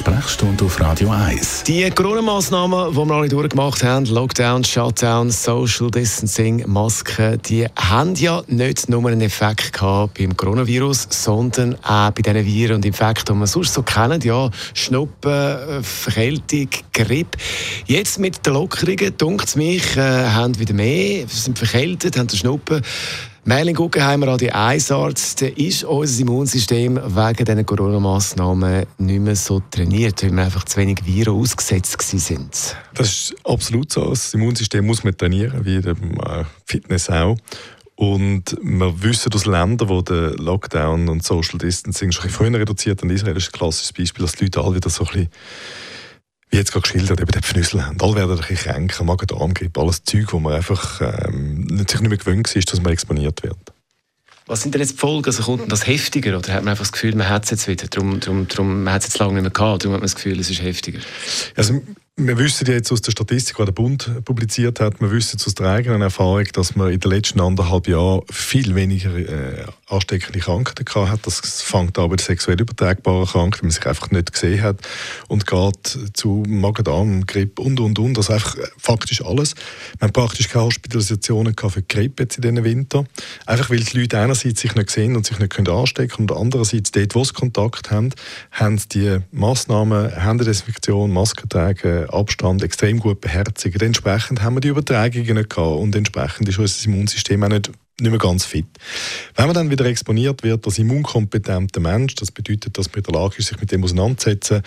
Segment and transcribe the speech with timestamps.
[0.00, 1.64] Sprechstunde auf Radio 1.
[1.64, 8.42] Die Corona-Massnahmen, die wir alle durchgemacht haben, Lockdown, Shutdown, Social Distancing, Masken, die haben ja
[8.46, 13.40] nicht nur einen Effekt gehabt beim Coronavirus, sondern auch bei diesen Viren und Infekten, die
[13.40, 17.36] wir sonst so kennen, ja, Schnuppen, äh, Verkältung, Grippe.
[17.84, 22.38] Jetzt mit den Lockerungen, dunkt es mich, äh, haben wieder mehr, sind verkältet, haben den
[22.38, 22.80] Schnuppen.
[23.44, 30.22] Merlin Guggenheimer, Radio 1 Arzt, ist unser Immunsystem wegen diesen Corona-Massnahmen nicht mehr so trainiert,
[30.22, 32.76] weil wir einfach zu wenig Viren ausgesetzt sind?
[32.94, 34.10] Das ist absolut so.
[34.10, 37.38] Das Immunsystem muss man trainieren, wie im äh, Fitness auch.
[37.94, 43.08] Und wir wissen aus Ländern, wo der Lockdown und Social Distancing schon früher reduziert haben,
[43.08, 45.28] Israel ist ein klassisches Beispiel, dass die Leute alle wieder so ein bisschen
[46.50, 48.00] wie jetzt gerade geschildert, eben den Pfnüssel haben.
[48.00, 52.18] Alle werden ein bisschen kränker, Magen-Darm-Grippe, alles Zeug, wo man einfach ähm, sich nicht mehr
[52.18, 53.56] gewöhnt ist, dass man exponiert wird.
[54.46, 55.26] Was sind denn jetzt die Folgen?
[55.26, 57.86] Also kommt das heftiger oder hat man einfach das Gefühl, man hat es jetzt wieder?
[57.86, 60.16] Darum, darum, darum, man hat es jetzt lange nicht mehr gehabt, darum hat man das
[60.16, 60.98] Gefühl, es ist heftiger.
[61.54, 61.80] Also,
[62.26, 65.66] wir wissen jetzt aus der Statistik, die der Bund publiziert hat, wir wissen aus der
[65.66, 71.10] eigenen Erfahrung, dass man in den letzten anderthalb Jahren viel weniger äh, ansteckende Krankheiten gehabt
[71.10, 71.26] hat.
[71.26, 74.78] Das fängt an bei sexuell übertragbaren Krankheiten, die man sich einfach nicht gesehen hat
[75.28, 78.18] und geht zu Magen-Darm, Grippe und, und, und.
[78.18, 79.54] Also einfach äh, faktisch alles.
[79.98, 83.04] Wir haben praktisch keine Hospitalisationen für Grippe jetzt in diesem Winter.
[83.46, 86.90] Einfach weil die Leute einerseits sich nicht sehen und sich nicht können anstecken und andererseits
[86.90, 88.10] dort, wo sie Kontakt haben,
[88.50, 93.80] haben die Massnahmen, Händedesinfektion, Masken tragen, Abstand extrem gut beherzigen.
[93.80, 98.10] Entsprechend haben wir die Übertragungen nicht gehabt und entsprechend ist unser Immunsystem auch nicht nicht
[98.10, 98.66] mehr ganz fit.
[99.34, 103.20] Wenn man dann wieder exponiert wird als immunkompetenter Mensch, das bedeutet, dass man in der
[103.20, 104.62] Lage ist, sich mit dem auseinanderzusetzen,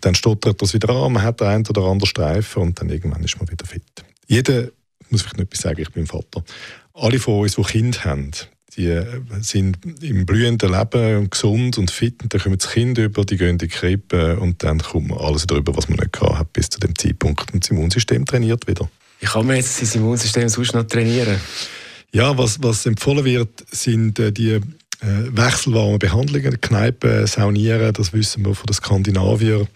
[0.00, 3.38] dann stottert das wieder an, man hat einen oder anderen Streifen und dann irgendwann ist
[3.38, 3.82] man wieder fit.
[4.26, 4.68] Jeder,
[5.10, 6.44] muss ich nicht sagen, ich bin Vater,
[6.92, 8.30] alle von uns, die Kinder haben,
[8.76, 9.00] die
[9.40, 13.36] sind im blühenden Leben und gesund und fit und dann kommen das Kind über, die
[13.36, 16.70] gehen in die Krippe und dann kommt alles darüber, was man nicht gehabt hat bis
[16.70, 18.88] zu dem Zeitpunkt und das Immunsystem trainiert wieder.
[19.20, 21.40] Wie kann man jetzt das Immunsystem sonst noch trainieren?
[22.12, 24.60] Ja, was, was empfohlen wird, sind äh, die äh,
[25.00, 29.66] wechselwarme Behandlungen, Kneipen, Saunieren, das wissen wir von den Skandinaviern.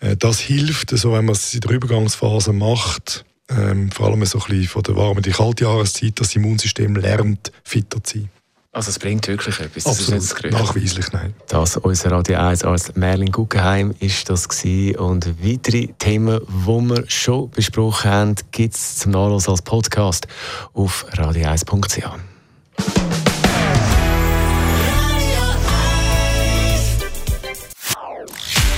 [0.00, 4.38] Äh, das hilft, so wenn man es in der Übergangsphase macht, ähm, vor allem so
[4.38, 8.30] ein bisschen von der warmen in die kalte Jahreszeit, das Immunsystem lernt, fitter zu sein.
[8.72, 9.82] Also es bringt wirklich etwas.
[9.82, 11.34] Das Absolut, nachweislich, nein.
[11.48, 14.96] Das unser Radio 1 als Merlin Guggenheim ist das gewesen.
[14.96, 20.28] Und weitere Themen, die wir schon besprochen haben, gibt es zum Nachlassen als Podcast
[20.72, 22.10] auf radio1.ch.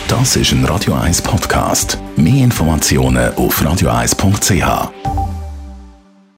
[0.09, 1.99] Das ist ein Radio 1 Podcast.
[2.17, 5.12] Mehr Informationen auf radio1.ch.